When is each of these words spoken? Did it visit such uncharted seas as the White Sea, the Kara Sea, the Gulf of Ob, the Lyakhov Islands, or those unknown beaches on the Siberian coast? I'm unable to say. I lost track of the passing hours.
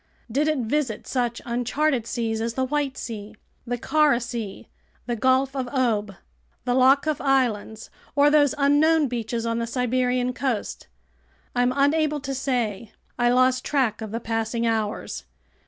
Did 0.31 0.47
it 0.47 0.57
visit 0.57 1.05
such 1.05 1.43
uncharted 1.45 2.07
seas 2.07 2.41
as 2.41 2.55
the 2.55 2.65
White 2.65 2.97
Sea, 2.97 3.35
the 3.67 3.77
Kara 3.77 4.19
Sea, 4.19 4.67
the 5.05 5.15
Gulf 5.15 5.55
of 5.55 5.67
Ob, 5.67 6.15
the 6.65 6.73
Lyakhov 6.73 7.21
Islands, 7.21 7.91
or 8.15 8.31
those 8.31 8.55
unknown 8.57 9.07
beaches 9.07 9.45
on 9.45 9.59
the 9.59 9.67
Siberian 9.67 10.33
coast? 10.33 10.87
I'm 11.55 11.71
unable 11.75 12.19
to 12.21 12.33
say. 12.33 12.93
I 13.19 13.29
lost 13.29 13.63
track 13.63 14.01
of 14.01 14.09
the 14.09 14.19
passing 14.19 14.65
hours. 14.65 15.25